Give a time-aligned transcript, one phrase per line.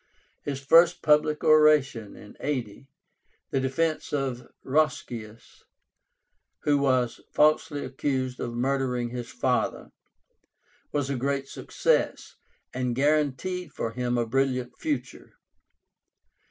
[0.43, 2.87] His first public oration (80),
[3.51, 5.63] the defence of Roscius,
[6.63, 9.91] who was falsely accused of murdering his father,
[10.91, 12.35] was a great success,
[12.73, 15.33] and guaranteed for him a brilliant future.